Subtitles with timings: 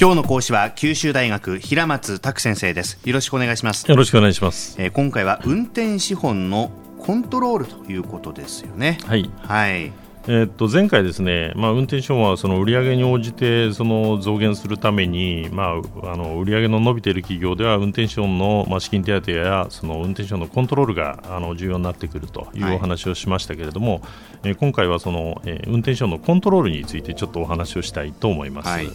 [0.00, 2.98] 今日の講師は九州大学平松卓先生です。
[3.04, 3.86] よろしくお願いします。
[3.86, 8.96] よろしくお願いします、えー、今回は運転資本のコントロールということですよね。
[9.04, 9.30] はい。
[9.42, 9.92] はい。
[10.26, 24.02] えー、っと前回ですね、まあ、運転資本はその売上に応じてその増減するために、まあ、あの売上の伸びている企業では運転資本の、まあ、資金手当やその運転資本のコントロールがあの重要になってくるというお話をしましたけれども、はい、
[24.44, 28.68] えー、今回はその、えー、運転資本のコントロールについてちょっとお話をしたいと思います。
[28.70, 28.88] はい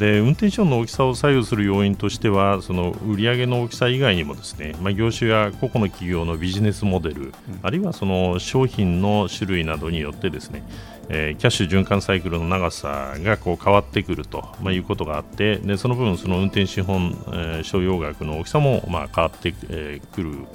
[0.00, 10.62] で運転資本の大きさを左右する要因としてはその売上の大きさ以外にもですね、まあ、業種や個々の企業のビジネスモデル、うん、あるいはその商品の種類などによってですね、
[11.10, 20.46] えー、キャッシュ循環サイクルの長さがこう変わってくると、まあ、いうことがあってでその分その運転資本、えー、所要額の大きさもまあ変わってく、えー、る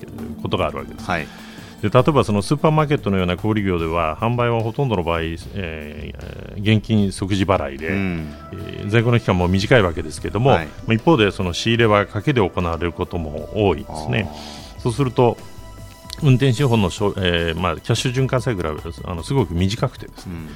[0.41, 1.05] ことがあるわけです。
[1.05, 1.27] はい
[1.81, 14.29] で例えばそのスーパーマーケットのような小売業では販売はほとんどの場合、えー、現金即時払いで、うん、えー、在庫の期間も短いわけですけれども、はい、一方でその仕入れは賭けで行われることも多いですね。
[14.79, 15.37] そうすると
[16.23, 20.49] 運転資本の、えーまあ、キャッシュ循環サイクルはあのすごく短くてですね、うん。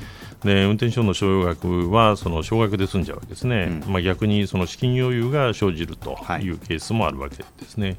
[0.49, 7.97] で運転手の所要額はその少額で済んじゃうわけですね、うん、まあ、逆にその資金余裕が生じるというケースもあるわけですね、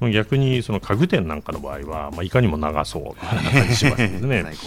[0.00, 4.44] はい、逆にその家具店なんかの場合は、まあ、いかにも長そうな感じしますね。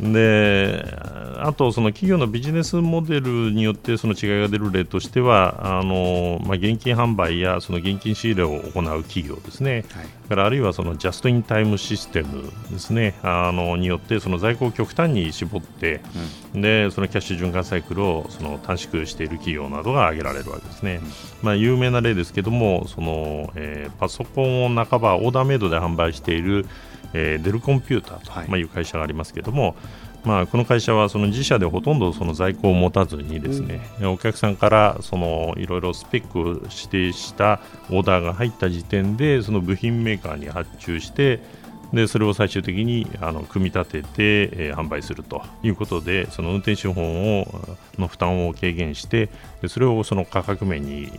[0.00, 0.98] で
[1.44, 13.14] あと、その企業のビジネスモデルによってその違いが出る例としてはあの、まあ、現金販売やその現金仕入れを行う企業ですね、はい、からあるいはそのジャストインタイムシステムですね。
[13.22, 16.00] あのによってその在庫を極端に絞って、
[16.54, 21.10] うん、でそのキャッシュ循環サイクルをその短縮している企業などが挙げられるわけですね、うん、
[21.42, 26.66] まあ、有名な例ですけどもその、えー、パソコンを半ばオーダーメイドで販売している
[27.14, 29.76] えー、デルコンピューターと、はい、まあ、いう会社がありますけれども、
[30.24, 41.40] まあ、この会社はその自社でほとんどその在庫を持たずにですね、うん、お客さんからそのいろいろスペックを指定したオーダーが入った時点でその部品メーカーに発注して
[41.92, 47.46] でそれを最終的にあの組み立てて、えー、販売するということでその運転資本を
[47.98, 49.28] の負担を軽減して
[49.60, 51.10] でそれをその価格面に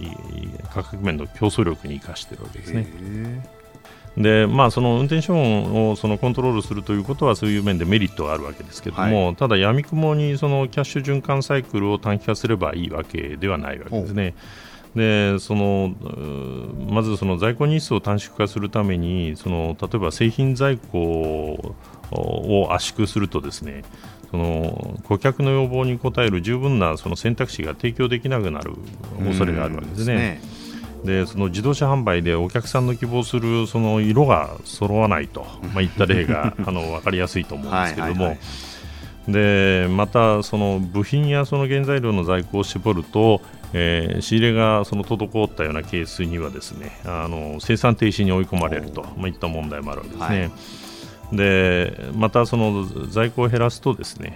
[0.73, 3.62] 価格面の競争力に生かしているわけですね。
[4.17, 14.35] でまあ、その運転手本をそのコントロールするということはそういう面でメリットがあるわけですけれども、はい、ただ、やみくもにそのキャッシュ循環サイクルを短期化すればいいわけではないわけですね。
[14.95, 15.95] でその
[16.87, 21.75] まずその在庫日数を短縮化するためにその例えば製品在庫
[22.11, 23.83] を圧縮するとですね
[24.29, 28.73] その顧客の要望に応える十分なその選択肢が提供できなくなる
[29.25, 30.41] 恐れがあるわけですね。
[31.03, 38.37] でその自動車販売でお客さんの希望するその色が揃わないと、まあ、いった例が あの分かりやすいと思うんですけども。
[39.27, 43.39] でまた、その部品やその原材料の在庫を絞ると、
[43.71, 50.39] えー、仕入れがその滞ったようなケースにはですねあの生産停止に追い込まれると、まあ、いった問題もあるわけですね。
[50.41, 50.51] はい。
[51.31, 54.33] でまたその在庫を減らすとですね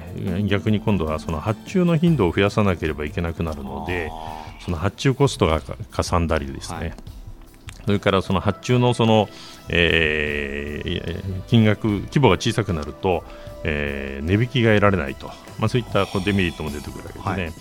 [0.48, 4.10] 逆に今度はその発注の頻度を増やさなければいけなくなるので
[4.68, 6.94] その発注コストがかさんだりですね、はい、
[7.86, 9.30] それからその発注のその、
[9.70, 13.24] えー、金額規模が小さくなると、
[13.64, 15.28] えー、値引きが得られないと、
[15.58, 17.60] まあ、そういったこうデメリットも出てくるわけです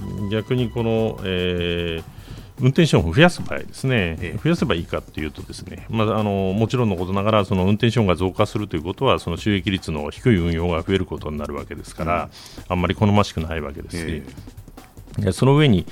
[0.00, 0.14] ね。
[0.22, 2.18] はい、逆にこの、えー
[2.60, 12.30] 運転手を増やす場合ですね、ええ、増やせばいいかというとですね、まあ、あのもちろんのことながらその運転手が増加するということはその収益率の低い運用が増えることになるわけですから、うん、
[12.68, 14.22] あんまり好ましくないわけですし、
[15.24, 15.86] え、その上に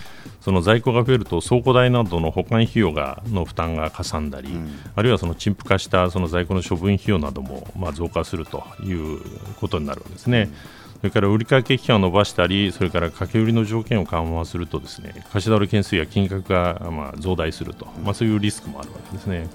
[0.47, 9.21] その在庫が増えると倉庫代などの保管費用がの負担がかさんだり、うん、あるいはその陳腐化したその在庫の処分費用などもまあ増加するという
[9.56, 10.43] ことになるわけですね。
[10.43, 10.55] うん
[10.97, 19.49] それから売掛期間を伸ばしたり、それから掛け売りの条件を緩和するとですね貸し倒れ件数や金額がまあ増大すると、まあ、そういうリスクもあるわけですね。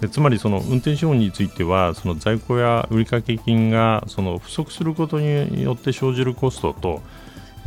[0.00, 7.02] でつまりその運転資本についてはその在庫や売掛金がその不足することによって生じるコストと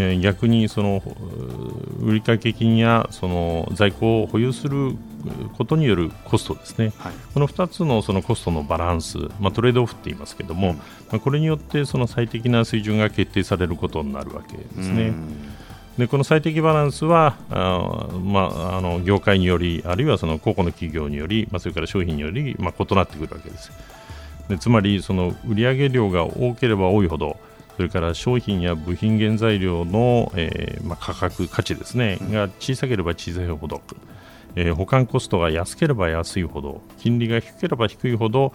[0.01, 1.01] え逆にその
[1.99, 4.95] 売掛金やその在庫を保有する
[5.57, 10.83] ことによるコストですね、はい、この2つのそのコストのバランス、まあ、トレードオフって言いますけども、ま
[11.13, 15.13] あ、これによってその最適な水準が決定されることになるわけですね。
[15.97, 23.71] でこの最適バランスはあ、まあ、あの業界によりあるいはその個々の企業により、まあ、それから商品により、まあ、異なってくるわけです。
[24.47, 27.37] でつまりその売上量が多ければ多いほど
[27.81, 33.81] それから商品や部品原材料の、えーまあ、価格、価値ですね、が小さければ小さいほど、
[34.55, 38.53] えー、保管コストが安ければ安いほど、金利が低ければ低いほど、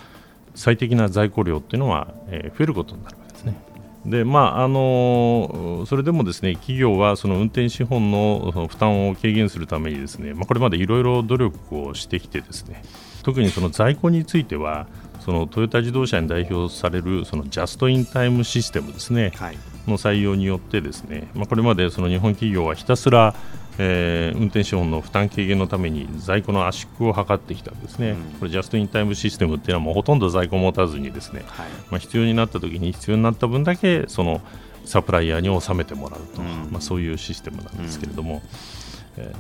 [0.55, 3.57] 最適な在庫量っていうのは、えー、増えることになるわけですね。
[4.05, 12.85] でまああのそれでもですね企業はその運転資本の負担を軽減するためにですね、まあ、これまでいろいろ努力をしてきてですね
[13.25, 14.87] 特にその在庫については
[15.27, 19.59] そのトヨタ自動車に代表されるそのジャストインタイムシステムですね、はい、
[19.89, 23.35] の採用によってですね、まあ、これまでその日本企業はひたすら
[23.79, 34.41] えー、運転資本の負担軽減のために在庫の圧縮を図ってきたんですね、うん、これジャストインタイムシステムっていうのはもうほとんど在庫を持たずにですね、はい、まあ、必要になった時に必要になった分だけその
[34.87, 38.41] サプライヤーに納めてもらうと、うん、まあ、そういうシステムなんですけれども、
[39.19, 39.37] うん、えー、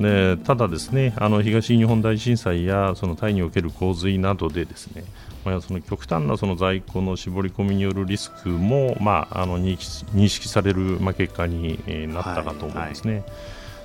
[0.00, 5.04] でただですねあの東日本大震災やそのタイにおける洪水などでですね
[5.44, 11.78] まあ、その極端なその在庫の絞り込みによるリスクも、まあ、あの認識される、まあ、結果に
[12.12, 13.12] なったかと思うんですね。
[13.12, 13.32] はいはい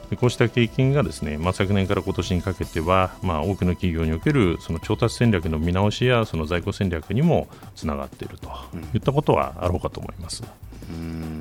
[0.09, 8.49] でこうした経験がですね、まあ、昨年から今年にかけては、まあ、多くの企業におけるその調達戦略の見直しやその在庫戦略にもつながっていると
[8.93, 10.43] いったことはあろうかと思います。
[10.89, 11.34] うん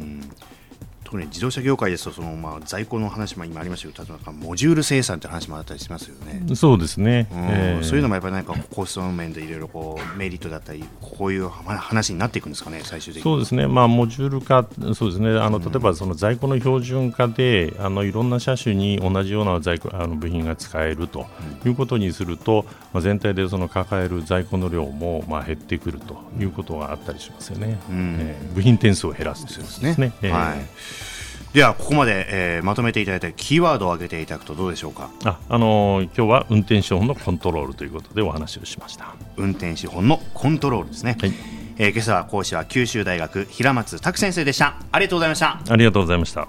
[1.14, 6.56] 特に自動車業界ですとその、まあ、在庫の話も今ありましたけど例えばモジュール生産という話もあったりしますよね。
[6.56, 7.38] そうですね、うん。
[7.38, 13.22] えー、そういうのもやっぱりなんかコスト面でいろいろこうメリットだったりこういう話になっていくんですかね最終的に。
[13.22, 15.38] そうですね、まあ、モジュール化そうですね。
[15.38, 21.26] あの例えばその在庫の標準化で、あのいろんな車種に同じような在庫あの部品が使えると
[21.64, 27.78] いうことにすると、まあ、全体でその抱える在庫の量もまあ減ってくるということがあったりしますよね。
[27.88, 29.94] うん、えー、部品点数を減らすというですね。
[30.32, 31.03] はい
[31.54, 35.08] ではここまで、えー、まとめていただいたキーワードを挙げていただくとどうでしょうか？
[35.24, 39.14] あ、あのー、今日は運転資本のコントロールということでお話をしました。
[39.36, 41.32] 運転資本のコントロールですね、はい。
[41.78, 44.78] えー、今朝は講師は九州大学平松卓先生でした。
[44.90, 45.60] ありがとうございました。
[45.70, 46.48] ありがとうございました